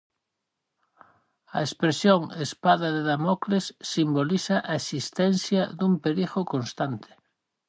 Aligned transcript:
A 1.57 1.59
expresión 1.67 2.19
"espada 2.45 2.87
de 2.95 3.01
Damocles" 3.11 3.65
simboliza 3.93 4.55
a 4.71 4.73
existencia 4.81 5.61
dun 5.79 5.93
perigo 6.05 6.41
constante. 6.53 7.09